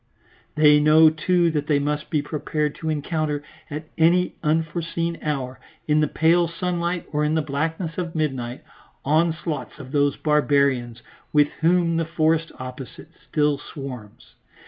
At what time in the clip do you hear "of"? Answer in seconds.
7.99-8.15, 9.77-9.91